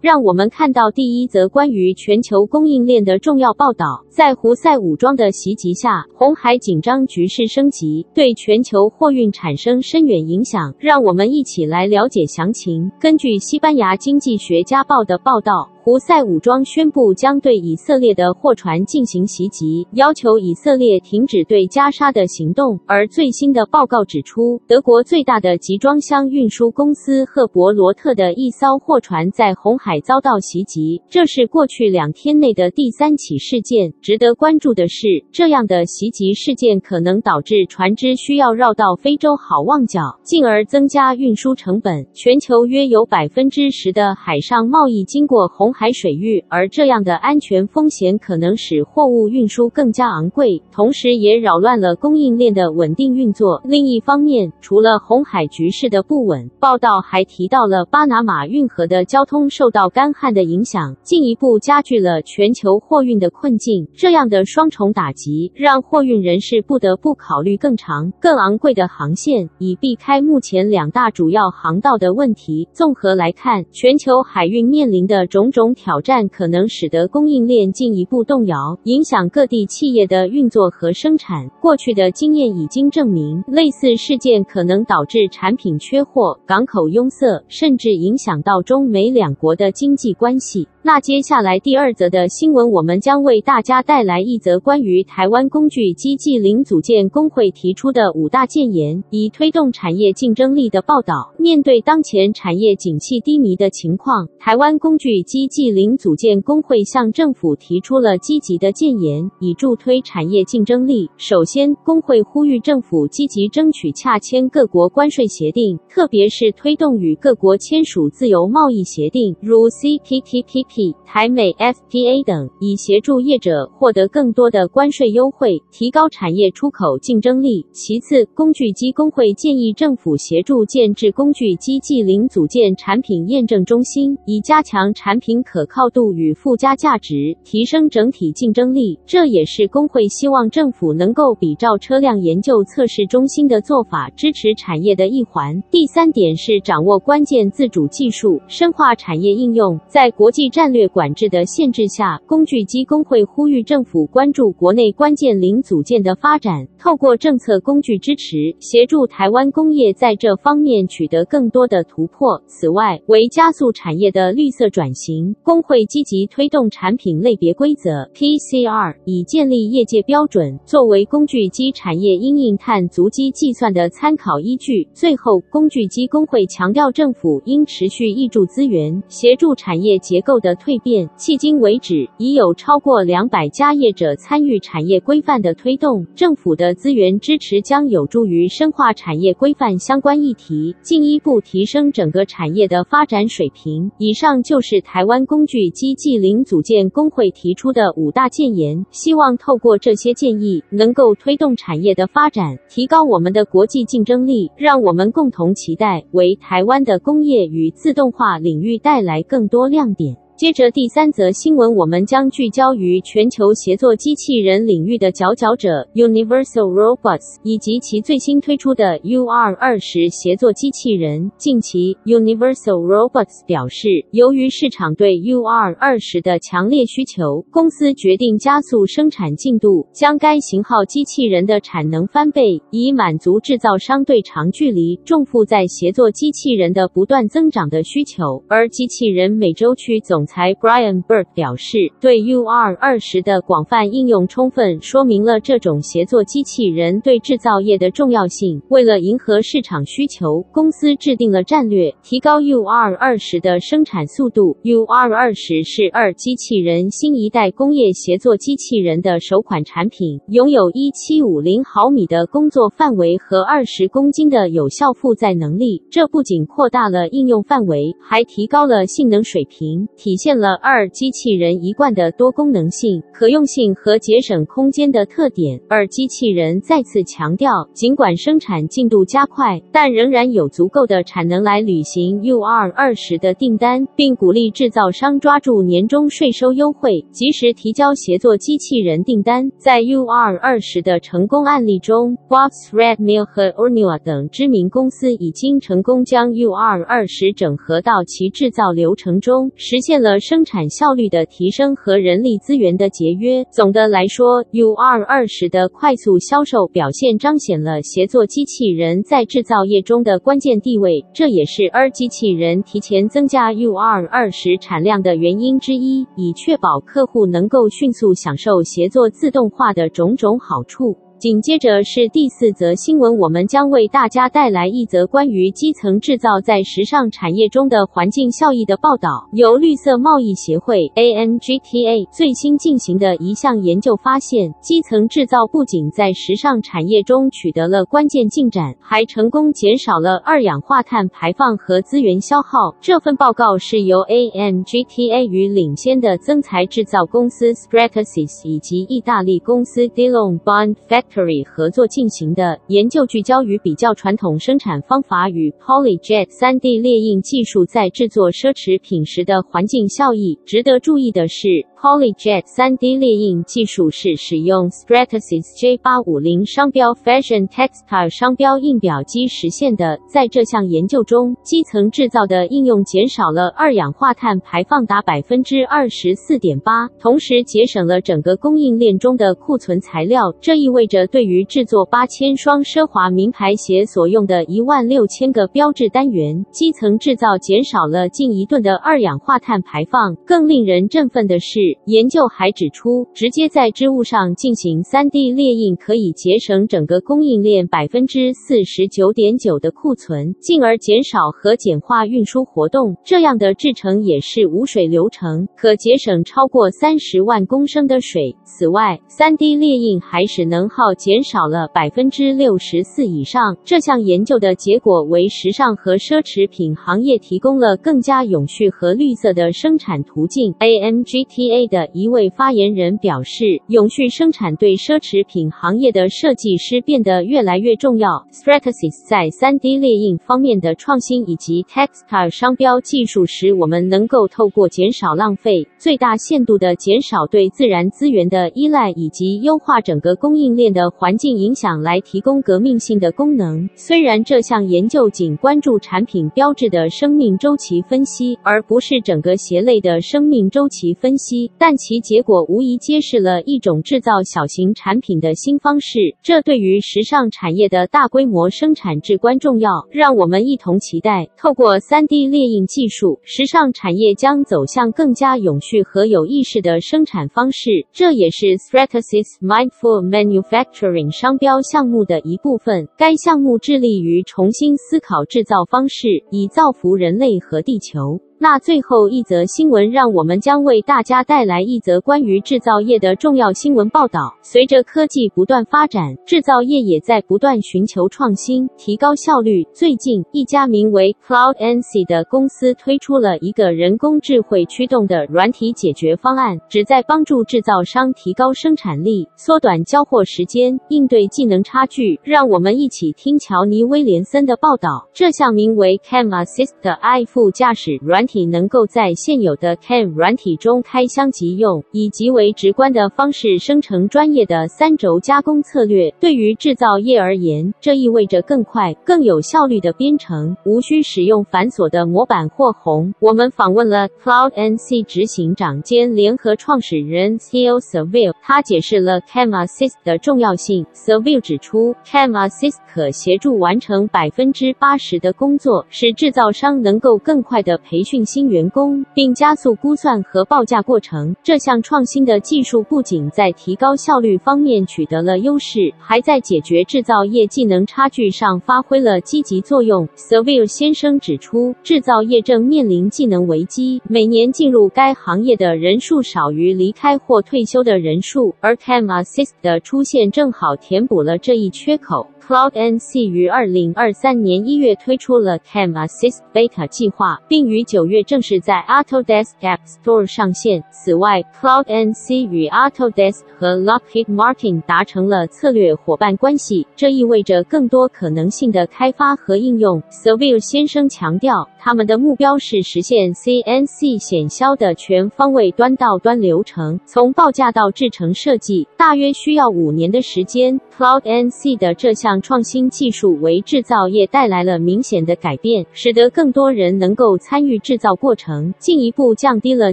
[0.00, 4.04] 让我们看到第一则关于全球供应链的重要报道。
[4.08, 10.74] 在胡塞武装的袭击下，红海紧张局势升级，对全球货运产生深远影响。
[10.78, 12.90] 让我们一起来了解详情。
[13.00, 15.68] 根据西班牙经济学家报的报道。
[15.88, 22.78] 胡塞武装宣布将对以色列的货船进行袭击，要求以色列停止对加沙的行动。
[22.84, 33.90] 而最新的报告指出，德国最大的集装箱运输公司赫伯罗特的一艘货船在红海遭到袭击，这是过去两天内的第三起事件。
[34.02, 42.06] 值得关注的是，这样的袭击事件可能导致船只需要绕道非洲好望角，进而增加运输成本。
[42.12, 45.72] 全球约有百分之十的海上贸易经过红。
[45.80, 53.62] 海水域，而这样的安全风险可能使货物运输更加昂贵，同时也扰乱了供应链的稳定运作。
[53.64, 63.86] 另一方面，除了红海局势的不稳，报道还提到了巴拿马运河的交通受到干旱的影响，进一步加剧了全球货运的困境。
[63.94, 72.66] 这样的双重打击，让货运人士不得不考虑更长、更昂贵的航线，以避开目前两大主要航道的问题。
[72.72, 75.67] 综合来看，全球海运面临的种种。
[75.74, 81.48] 挑战可能使得供应链进一步动摇，影响各地企业的运作和生产。
[81.60, 90.68] 过去的经验已经证明，类似事件可能导致产品缺货、港口拥塞，甚至影响到中美两国的经济关系。
[90.80, 101.34] 那接下来第二则的新闻，我们将为大家带来一则关于台湾工具机暨零组件工会提出的五大建言，以推动产业竞争力的报道。
[101.38, 111.10] 面对当前产业景气低迷的情况，台湾工具机暨零组件工会向政府提出了积极的建言，以助推产业竞争力。
[111.16, 120.94] 首先，工会呼吁政府积极争取洽签各国关税协定，特别是推动与各国签署自由贸易协定，如 CPTPP。
[121.04, 127.64] 台美 FTA 等，以协助业者获得更多的关税优惠，提高产业出口竞争力。
[127.72, 139.00] 其次，工具机工会建议政府协助建置工具机暨零组件产品验证中心，以加强产品可靠度与附加价值，提升整体竞争力。
[139.04, 145.60] 这也是工会希望政府能够比照车辆研究测试中心的做法，支持产业的一环。
[145.72, 150.68] 第三点是掌握关键自主技术，深化产业应用，在国际战。
[150.68, 162.42] 略管制的限制下，工具机工会呼吁政府关注国内关键零组件的发展，透过政策工具支持，协助台湾工业在这方面取得更多的突破。
[162.46, 174.86] 此外，为加速产业的绿色转型，工会积极推动产品类别规则 （PCR），以建立业界标准，作为工具机产业因应碳足迹计算的参考依据。
[174.92, 180.48] 最后，工具机工会强调，政府应持续挹注资源，协助产业结构的。
[180.58, 186.04] 蜕变，迄今为止，已有超过两百家业者参与产业规范的推动。
[186.16, 193.90] 政府的资源支持将有助于深化产业规范相关议题，进一步提升整个产业的发展水平。
[193.98, 210.16] 以上就是台湾工具机暨零组件工会提出的五大建言，希望透过这些建议，能够推动产业的发展，提高我们的国际竞争力，让我们共同期待，为台湾的工业与自动化领域带来更多亮点。
[210.38, 221.28] 接着第三则新闻，我们将聚焦于全球协作机器人领域的佼佼者 Universal Robots，以及其最新推出的 UR20 协作机器人。
[221.36, 238.40] 近期，Universal Robots 表示，由于市场对 UR20 的强烈需求，公司决定加速生产进度，将该型号机器人的产能翻倍，以满足制造商对长距离重负载协作机器人的不断增长的需求。
[238.46, 248.60] 而机器人美洲区总才 Brian Burke 表示，对 UR20 的广泛应用充分说明了这种协作机器人对制造业的重要性。
[248.68, 254.58] 为了迎合市场需求，公司制定了战略，提高 UR20 的生产速度。
[254.62, 265.82] UR20 是二机器人新一代工业协作机器人的首款产品，拥有1750毫米的工作范围和20公斤的有效负载能力。
[265.90, 275.60] 这不仅扩大了应用范围，还提高了性能水平，体现了二机器人一贯的多功能性、可用性和节省空间的特点。
[275.68, 289.48] 二机器人再次强调，尽管生产进度加快，但仍然有足够的产能来履行 UR20 的订单，并鼓励制造商抓住年终税收优惠，及时提交协作机器人订单。
[289.56, 303.42] 在 UR20 的成功案例中，Box Red Mill 和 Ornua 等知名公司已经成功将 UR20 整合到其制造流程中，实现了生产效率的提升和人力资源的节约。
[303.50, 321.07] 总的来说，UR20 的快速销售表现彰显了协作机器人在制造业中的关键地位，这也是 R 机器人提前增加 UR20 产量的原因之一，以确保客户能够迅速享受协作自动化的种种好处。
[321.18, 329.28] 紧接着是第四则新闻，我们将为大家带来一则关于基层制造在时尚产业中的环境效益的报道。
[329.32, 342.76] 由绿色贸易协会 AMGTA 最新进行的一项研究发现，基层制造不仅在时尚产业中取得了关键进展，还成功减少了二氧化碳排放和资源消耗。
[342.80, 351.07] 这份报告是由 AMGTA 与领先的增材制造公司 Stratasys 以及意大利公司 Dillon Bond Fact
[351.44, 360.38] 合作进行的研究聚焦于比较传统生产方法与 PolyJet 3D 列印技术在制作奢侈品时的环境效益。
[360.44, 361.48] 值得注意的是
[361.80, 369.98] ，PolyJet 3D 列印技术是使用 Stratasys J850 商标 Fashion Textile 商标印表机实现的。
[370.08, 380.34] 在这项研究中，基层制造的应用减少了二氧化碳排放达百分之二十四点八，同时节省了整个供应链中的库存材料。
[380.40, 390.16] 这意味着，对于制作八千双奢华名牌鞋所用的一万六千个标志单元，基层制造减少了近一吨的二氧化碳排放。
[390.26, 402.96] 更令人振奋的是，研究还指出，直接在织物上进行 3D 列印可以节省整个供应链百分之四十九点九的库存，进而减少和简化运输活动。
[403.04, 408.36] 这样的制成也是无水流程，可节省超过三十万公升的水。
[408.44, 413.56] 此外，3D 列印还使能耗减少了百分之六十四以上。
[413.64, 420.52] 这项研究的结果为时尚和奢侈品行业提供了更加永续和绿色的生产途径。
[420.54, 428.26] AMGTA 的一位发言人表示：“永续生产对奢侈品行业的设计师变得越来越重要。
[428.30, 443.68] Stratasys 在 3D 列印方面的创新以及 Textile 商标技术使我们能够透过减少浪费、最大限度地减少对自然资源的依赖以及优化整个供应链的环境影响来提供革命性的功能。
[443.74, 455.98] 虽然这项研究仅关注产品标志的生命周期分析，而不是整个鞋类的生命周期分析，但其结果无疑揭示了一种制造小型产品的新方式。
[456.22, 459.70] 这对于时尚产业的大规模生产至关重要。
[459.90, 467.86] 让我们一同期待，透过 3D 列印技术，时尚产业将走向更加永续和有意识的生产方式。
[467.92, 472.88] 这也是 Stratasys Mindful Manufacturing 商标项目的一部分。
[472.96, 478.27] 该项目致力于重新思考制造方式，以造福人类和地球。
[478.40, 484.36] 那最后一则新闻，让我们将为大家带来一则关于制造业的重要新闻报道。
[484.42, 489.64] 随着科技不断发展，制造业也在不断寻求创新，提高效率。
[489.74, 502.20] 最近，一家名为 CloudNC 的公司推出了一个人工智慧驱动的软体解决方案，旨在帮助制造商提高生产力、缩短交货时间、应对技能差距。
[502.22, 505.08] 让我们一起听乔尼·威廉森的报道。
[505.12, 516.14] 这项名为 Cam Assist 的 AI 副驾驶软体能够在现有的 CAM 软体中开箱即用，以极为直观的方式生成专业的三轴加工策略。
[516.20, 523.14] 对于制造业而言，这意味着更快、更有效率的编程，无需使用繁琐的模板或红。
[523.18, 530.84] 我们访问了 CloudNC 执行长兼联合创始人 Theo Saville，他解释了 CAM Assist 的重要性。
[530.92, 538.17] Saville 指出，CAM Assist 可协助完成百分之八十的工作，使制造商能够更快地培训。
[538.24, 541.34] 新员工，并加速估算和报价过程。
[541.42, 550.08] 这项创新的技术不仅在提高效率方面取得了优势，还在解决制造业技能差距上发挥了积极作用。
[550.16, 562.26] Seville 先生指出，制造业正面临技能危机，每年进入该行业的人数少于离开或退休的人数，而 CAM Assist 的出现正好填补了这一缺口。
[562.48, 570.82] CloudNC 于二零二三年一月推出了 Cam Assist Beta 计划，并于九月正式在 Autodesk App Store 上线。
[570.90, 580.02] 此外，CloudNC 与 Autodesk 和 Lockheed Martin 达成了策略伙伴关系，这意味着更多可能性的开发和应用。
[580.08, 590.78] s e v i l l e 先生强调，他们的目标是实现 CNC 显销的全方位端到端流程，从报价到制程设计，大约需要五年的时间。
[590.98, 599.92] CloudNC 的这项创新技术为制造业带来了明显的改变，使得更多人能够参与制造过程，进一步降低了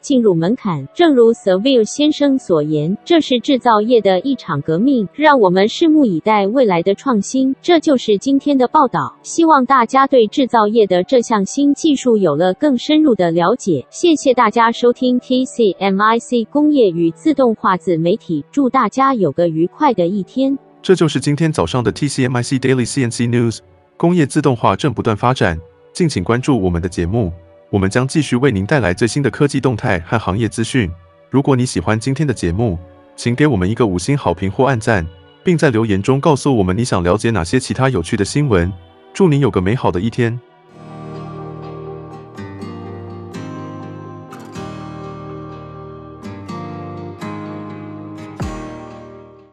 [0.00, 0.88] 进入门槛。
[0.94, 7.54] 正如 Saville 先生所言，这是制造业的一场革命，让我们拭目以待未来的创新。
[7.62, 13.86] 这就是今天的报道，希望大家对制造业的这项新技术有了更深入的了解。
[13.90, 20.56] 谢谢大家收听 TCMIC 工业与自动化自媒体，祝大家有个愉快的一天。
[20.80, 23.58] 这就是今天早上的 TCMIC Daily CNC News。
[23.98, 25.60] 工业自动化正不断发展，
[25.92, 27.30] 敬请关注我们的节目，
[27.68, 30.90] 我们将继续为您带来最新的科技动态和行业资讯。
[31.28, 32.78] 如果你喜欢今天的节目，
[33.14, 35.06] 请给我们一个五星好评或按赞，
[35.44, 38.72] 并在留言中告诉我们你想了解哪些其他有趣的新闻。
[39.12, 40.40] 祝您有个美好的一天。